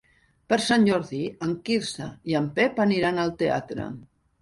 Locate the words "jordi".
0.87-1.19